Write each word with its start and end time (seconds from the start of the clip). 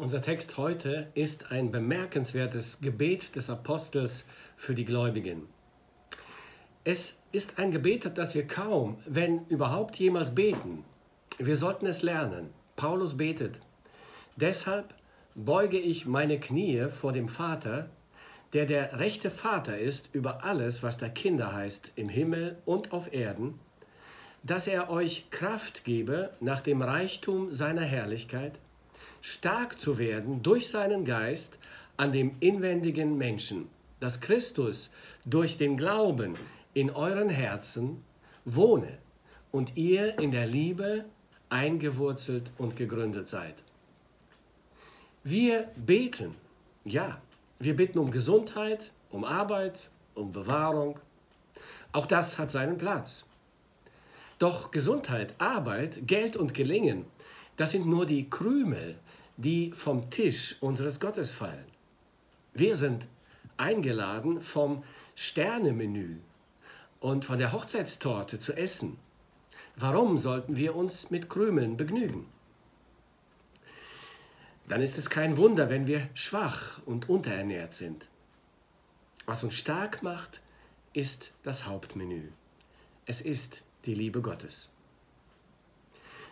Unser 0.00 0.22
Text 0.22 0.56
heute 0.56 1.08
ist 1.14 1.50
ein 1.50 1.72
bemerkenswertes 1.72 2.80
Gebet 2.80 3.34
des 3.34 3.50
Apostels 3.50 4.24
für 4.56 4.72
die 4.72 4.84
Gläubigen. 4.84 5.48
Es 6.84 7.16
ist 7.32 7.58
ein 7.58 7.72
Gebet, 7.72 8.08
das 8.16 8.32
wir 8.32 8.46
kaum, 8.46 8.98
wenn 9.06 9.44
überhaupt 9.46 9.96
jemals 9.96 10.32
beten. 10.32 10.84
Wir 11.38 11.56
sollten 11.56 11.86
es 11.86 12.02
lernen. 12.02 12.50
Paulus 12.76 13.16
betet. 13.16 13.58
Deshalb 14.36 14.94
beuge 15.34 15.78
ich 15.80 16.06
meine 16.06 16.38
Knie 16.38 16.86
vor 16.92 17.10
dem 17.10 17.28
Vater, 17.28 17.90
der 18.52 18.66
der 18.66 19.00
rechte 19.00 19.32
Vater 19.32 19.78
ist 19.78 20.10
über 20.12 20.44
alles, 20.44 20.84
was 20.84 20.96
da 20.96 21.08
Kinder 21.08 21.52
heißt, 21.52 21.90
im 21.96 22.08
Himmel 22.08 22.56
und 22.66 22.92
auf 22.92 23.12
Erden, 23.12 23.58
dass 24.44 24.68
er 24.68 24.90
euch 24.90 25.28
Kraft 25.32 25.84
gebe 25.84 26.30
nach 26.38 26.60
dem 26.60 26.82
Reichtum 26.82 27.52
seiner 27.52 27.82
Herrlichkeit, 27.82 28.60
stark 29.20 29.80
zu 29.80 29.98
werden 29.98 30.42
durch 30.42 30.68
seinen 30.68 31.04
Geist 31.04 31.58
an 31.96 32.12
dem 32.12 32.36
inwendigen 32.40 33.18
Menschen, 33.18 33.68
dass 34.00 34.20
Christus 34.20 34.90
durch 35.24 35.58
den 35.58 35.76
Glauben 35.76 36.36
in 36.74 36.90
euren 36.90 37.28
Herzen 37.28 38.02
wohne 38.44 38.98
und 39.50 39.76
ihr 39.76 40.18
in 40.18 40.30
der 40.30 40.46
Liebe 40.46 41.04
eingewurzelt 41.50 42.50
und 42.58 42.76
gegründet 42.76 43.28
seid. 43.28 43.54
Wir 45.24 45.68
beten, 45.76 46.34
ja, 46.84 47.20
wir 47.58 47.74
bitten 47.74 47.98
um 47.98 48.10
Gesundheit, 48.10 48.92
um 49.10 49.24
Arbeit, 49.24 49.90
um 50.14 50.32
Bewahrung. 50.32 50.98
Auch 51.92 52.06
das 52.06 52.38
hat 52.38 52.50
seinen 52.50 52.78
Platz. 52.78 53.24
Doch 54.38 54.70
Gesundheit, 54.70 55.34
Arbeit, 55.38 56.06
Geld 56.06 56.36
und 56.36 56.54
Gelingen, 56.54 57.04
das 57.56 57.72
sind 57.72 57.86
nur 57.86 58.06
die 58.06 58.30
Krümel 58.30 58.96
die 59.38 59.70
vom 59.70 60.10
Tisch 60.10 60.56
unseres 60.60 60.98
Gottes 61.00 61.30
fallen. 61.30 61.66
Wir 62.52 62.76
sind 62.76 63.06
eingeladen, 63.56 64.40
vom 64.40 64.82
Sternemenü 65.14 66.16
und 67.00 67.24
von 67.24 67.38
der 67.38 67.52
Hochzeitstorte 67.52 68.40
zu 68.40 68.52
essen. 68.52 68.98
Warum 69.76 70.18
sollten 70.18 70.56
wir 70.56 70.74
uns 70.74 71.10
mit 71.10 71.30
Krümeln 71.30 71.76
begnügen? 71.76 72.26
Dann 74.68 74.82
ist 74.82 74.98
es 74.98 75.08
kein 75.08 75.36
Wunder, 75.36 75.70
wenn 75.70 75.86
wir 75.86 76.08
schwach 76.14 76.80
und 76.84 77.08
unterernährt 77.08 77.72
sind. 77.72 78.06
Was 79.24 79.44
uns 79.44 79.54
stark 79.54 80.02
macht, 80.02 80.40
ist 80.92 81.30
das 81.44 81.64
Hauptmenü. 81.64 82.30
Es 83.06 83.20
ist 83.20 83.62
die 83.84 83.94
Liebe 83.94 84.20
Gottes. 84.20 84.68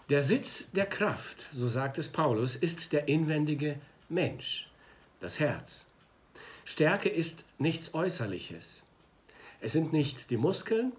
Der 0.08 0.22
Sitz 0.22 0.62
der 0.70 0.86
Kraft, 0.86 1.48
so 1.52 1.68
sagt 1.68 1.98
es 1.98 2.08
Paulus, 2.08 2.54
ist 2.54 2.92
der 2.92 3.08
inwendige 3.08 3.80
Mensch, 4.08 4.68
das 5.18 5.40
Herz. 5.40 5.84
Stärke 6.64 7.08
ist 7.08 7.42
nichts 7.58 7.92
Äußerliches. 7.92 8.84
Es 9.60 9.72
sind 9.72 9.92
nicht 9.92 10.30
die 10.30 10.36
Muskeln, 10.36 10.92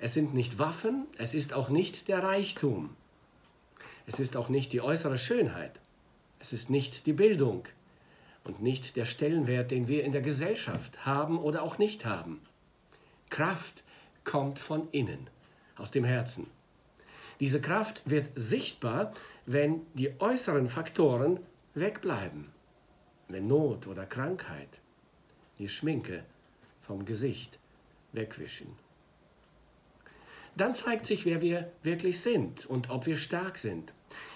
es 0.00 0.14
sind 0.14 0.34
nicht 0.34 0.58
Waffen, 0.58 1.06
es 1.16 1.32
ist 1.32 1.52
auch 1.52 1.68
nicht 1.68 2.08
der 2.08 2.24
Reichtum. 2.24 2.96
Es 4.08 4.18
ist 4.18 4.36
auch 4.36 4.48
nicht 4.48 4.72
die 4.72 4.80
äußere 4.80 5.18
Schönheit. 5.18 5.78
Es 6.40 6.52
ist 6.52 6.70
nicht 6.70 7.06
die 7.06 7.12
Bildung 7.12 7.68
und 8.42 8.60
nicht 8.60 8.96
der 8.96 9.04
Stellenwert, 9.04 9.70
den 9.70 9.86
wir 9.86 10.02
in 10.02 10.10
der 10.10 10.22
Gesellschaft 10.22 11.06
haben 11.06 11.38
oder 11.38 11.62
auch 11.62 11.78
nicht 11.78 12.04
haben. 12.04 12.40
Kraft 13.28 13.84
kommt 14.24 14.58
von 14.58 14.88
innen, 14.90 15.30
aus 15.76 15.92
dem 15.92 16.04
Herzen. 16.04 16.48
Diese 17.40 17.60
Kraft 17.60 18.02
wird 18.08 18.28
sichtbar, 18.36 19.12
wenn 19.46 19.80
die 19.94 20.12
äußeren 20.20 20.68
Faktoren 20.68 21.40
wegbleiben. 21.74 22.52
Wenn 23.28 23.46
Not 23.46 23.86
oder 23.86 24.06
Krankheit 24.06 24.68
die 25.58 25.68
Schminke 25.68 26.24
vom 26.82 27.04
Gesicht 27.04 27.58
wegwischen. 28.12 28.76
Dann 30.56 30.74
zeigt 30.74 31.06
sich, 31.06 31.24
wer 31.24 31.40
wir 31.40 31.70
wirklich 31.82 32.20
sind 32.20 32.66
und 32.66 32.90
ob 32.90 33.06
wir 33.06 33.16
stark 33.16 33.56
sind. 33.56 33.92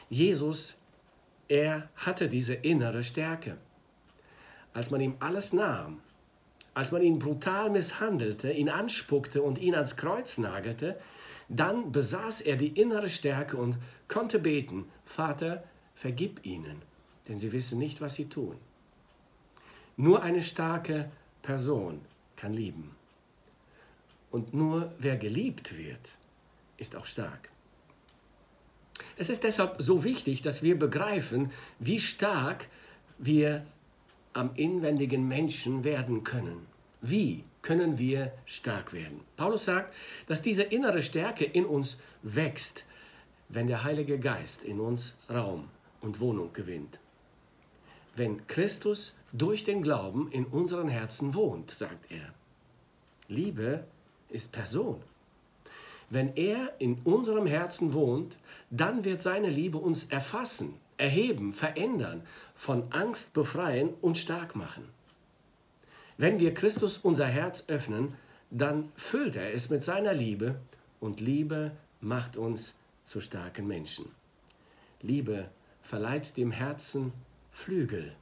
Jesus, 0.09 0.79
er 1.49 1.89
hatte 1.97 2.29
diese 2.29 2.55
innere 2.55 3.03
Stärke. 3.03 3.59
Als 4.73 4.91
man 4.91 5.01
ihm 5.01 5.17
alles 5.19 5.53
nahm, 5.53 6.01
als 6.73 6.93
man 6.93 7.03
ihn 7.03 7.19
brutal 7.19 7.71
misshandelte, 7.71 8.53
ihn 8.53 8.69
anspuckte 8.69 9.43
und 9.43 9.59
ihn 9.59 9.75
ans 9.75 9.97
Kreuz 9.97 10.39
nagelte, 10.39 10.99
dann 11.59 11.93
besaß 11.93 12.41
er 12.41 12.57
die 12.57 12.69
innere 12.69 13.09
Stärke 13.09 13.57
und 13.57 13.77
konnte 14.09 14.39
beten, 14.39 14.87
Vater, 15.05 15.65
vergib 15.95 16.45
ihnen, 16.45 16.83
denn 17.29 17.39
sie 17.39 17.53
wissen 17.53 17.79
nicht, 17.79 18.01
was 18.01 18.15
sie 18.15 18.27
tun. 18.27 18.57
Nur 19.97 20.23
eine 20.23 20.43
starke 20.43 21.11
Person 21.43 22.01
kann 22.37 22.53
lieben. 22.53 22.91
Und 24.31 24.53
nur 24.53 24.93
wer 24.99 25.17
geliebt 25.17 25.79
wird, 25.79 26.11
ist 26.77 26.97
auch 26.97 27.07
stark. 27.07 27.51
Es 29.17 29.29
ist 29.29 29.45
deshalb 29.45 29.81
so 29.81 30.03
wichtig, 30.03 30.43
dass 30.43 30.63
wir 30.63 30.79
begreifen, 30.79 31.53
wie 31.79 32.01
stark 32.01 32.67
wir 33.19 33.65
am 34.33 34.51
inwendigen 34.57 35.29
Menschen 35.29 35.85
werden 35.85 36.25
können. 36.25 36.67
Wie 37.01 37.45
können 37.65 37.99
wir 37.99 38.31
stark 38.45 38.93
werden? 38.93 39.23
Paulus 39.39 39.65
sagt, 39.65 39.95
dass 40.27 40.43
diese 40.43 40.63
innere 40.63 41.03
Stärke 41.03 41.47
in 41.47 41.65
uns 41.65 41.99
wächst, 42.23 42.85
wenn 43.49 43.69
der 43.69 43.85
Heilige 43.85 44.19
Geist 44.19 44.63
in 44.65 44.81
uns 44.81 45.17
Raum 45.31 45.71
und 46.03 46.21
Wohnung 46.21 46.53
gewinnt. 46.53 46.99
Wenn 48.17 48.47
Christus 48.49 49.15
durch 49.33 49.65
den 49.65 49.83
Glauben 49.83 50.31
in 50.31 50.45
unseren 50.45 50.89
Herzen 50.89 51.35
wohnt, 51.35 51.71
sagt 51.71 52.13
er. 52.13 52.35
Liebe 53.29 53.85
ist 54.29 54.53
Person. 54.53 55.01
Wenn 56.11 56.37
er 56.37 56.75
in 56.79 56.99
unserem 57.05 57.47
Herzen 57.47 57.95
wohnt, 57.95 58.37
dann 58.69 59.05
wird 59.05 59.23
seine 59.23 59.49
Liebe 59.49 59.79
uns 59.79 60.05
erfassen, 60.05 60.75
erheben, 60.99 61.55
verändern, 61.55 62.27
von 62.55 62.93
Angst 62.93 63.33
befreien 63.33 63.95
und 64.03 64.19
stark 64.19 64.55
machen. 64.55 64.85
Wenn 66.17 66.39
wir 66.39 66.55
Christus 66.55 66.99
unser 66.99 67.27
Herz 67.27 67.65
öffnen, 67.67 68.15
dann 68.51 68.89
füllt 68.97 69.35
er 69.35 69.53
es 69.53 69.69
mit 69.69 69.83
seiner 69.83 70.15
Liebe 70.15 70.55
und 71.01 71.21
Liebe 71.21 71.73
macht 72.01 72.37
uns 72.37 72.75
zu 73.05 73.21
starken 73.21 73.67
Menschen. 73.67 74.07
Liebe 75.03 75.49
verleiht 75.83 76.37
dem 76.37 76.53
Herzen 76.53 77.13
Flügel, 77.51 78.13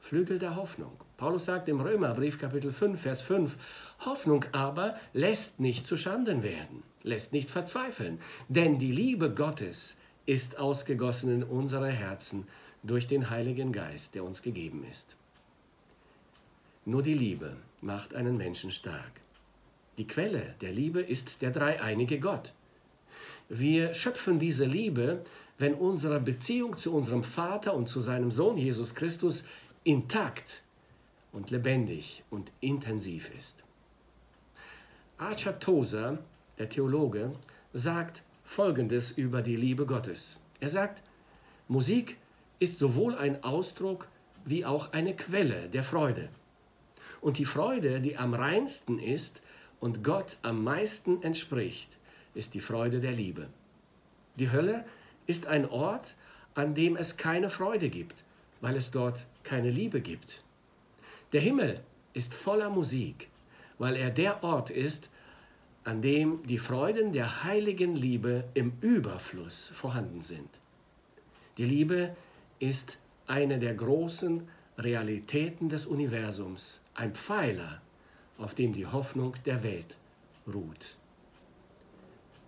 Flügel 0.00 0.38
der 0.38 0.56
Hoffnung. 0.56 0.92
Paulus 1.16 1.46
sagt 1.46 1.68
im 1.68 1.80
Römerbrief 1.80 2.38
Kapitel 2.38 2.72
5, 2.72 3.00
Vers 3.00 3.22
5, 3.22 3.56
Hoffnung 4.04 4.44
aber 4.52 4.96
lässt 5.12 5.60
nicht 5.60 5.86
zu 5.86 5.96
Schanden 5.96 6.42
werden, 6.42 6.82
lässt 7.02 7.32
nicht 7.32 7.48
verzweifeln, 7.48 8.20
denn 8.48 8.78
die 8.78 8.92
Liebe 8.92 9.32
Gottes 9.32 9.96
ist 10.26 10.58
ausgegossen 10.58 11.30
in 11.30 11.42
unsere 11.42 11.88
Herzen 11.88 12.46
durch 12.82 13.06
den 13.06 13.30
Heiligen 13.30 13.72
Geist, 13.72 14.14
der 14.14 14.24
uns 14.24 14.42
gegeben 14.42 14.84
ist. 14.90 15.16
Nur 16.86 17.02
die 17.02 17.14
Liebe 17.14 17.56
macht 17.82 18.14
einen 18.14 18.36
Menschen 18.36 18.70
stark. 18.70 19.20
Die 19.98 20.06
Quelle 20.06 20.54
der 20.62 20.72
Liebe 20.72 21.00
ist 21.00 21.42
der 21.42 21.50
dreieinige 21.50 22.18
Gott. 22.18 22.54
Wir 23.50 23.92
schöpfen 23.92 24.38
diese 24.38 24.64
Liebe, 24.64 25.22
wenn 25.58 25.74
unsere 25.74 26.20
Beziehung 26.20 26.78
zu 26.78 26.94
unserem 26.94 27.22
Vater 27.22 27.74
und 27.74 27.86
zu 27.86 28.00
seinem 28.00 28.30
Sohn 28.30 28.56
Jesus 28.56 28.94
Christus 28.94 29.44
intakt 29.84 30.62
und 31.32 31.50
lebendig 31.50 32.22
und 32.30 32.50
intensiv 32.60 33.30
ist. 33.38 33.56
Archer 35.18 35.58
Tozer, 35.58 36.18
der 36.58 36.70
Theologe, 36.70 37.32
sagt 37.74 38.22
Folgendes 38.42 39.10
über 39.10 39.42
die 39.42 39.56
Liebe 39.56 39.84
Gottes. 39.84 40.38
Er 40.60 40.70
sagt, 40.70 41.02
Musik 41.68 42.16
ist 42.58 42.78
sowohl 42.78 43.16
ein 43.16 43.44
Ausdruck 43.44 44.08
wie 44.46 44.64
auch 44.64 44.92
eine 44.92 45.14
Quelle 45.14 45.68
der 45.68 45.82
Freude. 45.82 46.30
Und 47.20 47.38
die 47.38 47.44
Freude, 47.44 48.00
die 48.00 48.16
am 48.16 48.34
reinsten 48.34 48.98
ist 48.98 49.40
und 49.78 50.02
Gott 50.02 50.38
am 50.42 50.64
meisten 50.64 51.22
entspricht, 51.22 51.88
ist 52.34 52.54
die 52.54 52.60
Freude 52.60 53.00
der 53.00 53.12
Liebe. 53.12 53.48
Die 54.36 54.50
Hölle 54.50 54.84
ist 55.26 55.46
ein 55.46 55.68
Ort, 55.68 56.14
an 56.54 56.74
dem 56.74 56.96
es 56.96 57.16
keine 57.16 57.50
Freude 57.50 57.88
gibt, 57.88 58.14
weil 58.60 58.76
es 58.76 58.90
dort 58.90 59.26
keine 59.42 59.70
Liebe 59.70 60.00
gibt. 60.00 60.42
Der 61.32 61.40
Himmel 61.40 61.80
ist 62.12 62.34
voller 62.34 62.70
Musik, 62.70 63.28
weil 63.78 63.96
er 63.96 64.10
der 64.10 64.42
Ort 64.42 64.70
ist, 64.70 65.08
an 65.84 66.02
dem 66.02 66.42
die 66.46 66.58
Freuden 66.58 67.12
der 67.12 67.44
heiligen 67.44 67.96
Liebe 67.96 68.44
im 68.54 68.72
Überfluss 68.80 69.72
vorhanden 69.74 70.22
sind. 70.22 70.48
Die 71.56 71.64
Liebe 71.64 72.14
ist 72.58 72.98
eine 73.26 73.58
der 73.58 73.74
großen 73.74 74.48
Realitäten 74.78 75.68
des 75.68 75.86
Universums 75.86 76.79
ein 76.94 77.14
Pfeiler, 77.14 77.80
auf 78.38 78.54
dem 78.54 78.72
die 78.72 78.86
Hoffnung 78.86 79.36
der 79.44 79.62
Welt 79.62 79.96
ruht. 80.46 80.96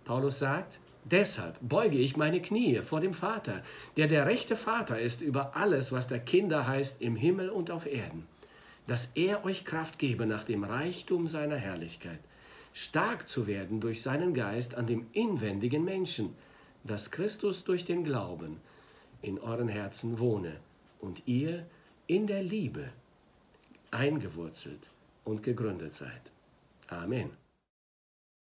Paulus 0.05 0.39
sagt, 0.39 0.79
Deshalb 1.05 1.57
beuge 1.61 1.97
ich 1.97 2.15
meine 2.15 2.41
Knie 2.41 2.81
vor 2.81 3.01
dem 3.01 3.13
Vater, 3.13 3.61
der 3.97 4.07
der 4.07 4.25
rechte 4.25 4.55
Vater 4.55 4.99
ist 4.99 5.21
über 5.21 5.55
alles, 5.55 5.91
was 5.91 6.07
der 6.07 6.19
Kinder 6.19 6.65
heißt 6.65 7.01
im 7.01 7.17
Himmel 7.17 7.49
und 7.49 7.71
auf 7.71 7.85
Erden, 7.85 8.25
dass 8.87 9.11
er 9.15 9.43
euch 9.43 9.65
Kraft 9.65 9.99
gebe 9.99 10.25
nach 10.25 10.45
dem 10.45 10.63
Reichtum 10.63 11.27
seiner 11.27 11.57
Herrlichkeit, 11.57 12.19
stark 12.71 13.27
zu 13.27 13.47
werden 13.47 13.81
durch 13.81 14.01
seinen 14.01 14.33
Geist 14.33 14.75
an 14.75 14.87
dem 14.87 15.07
inwendigen 15.11 15.83
Menschen, 15.83 16.35
dass 16.85 17.11
Christus 17.11 17.65
durch 17.65 17.83
den 17.83 18.05
Glauben 18.05 18.61
in 19.21 19.39
euren 19.39 19.67
Herzen 19.67 20.19
wohne 20.19 20.55
und 20.99 21.21
ihr 21.25 21.65
in 22.07 22.27
der 22.27 22.43
Liebe 22.43 22.89
eingewurzelt 23.93 24.89
und 25.23 25.43
gegründet 25.43 25.93
seid. 25.93 26.31
Amen. 26.87 27.42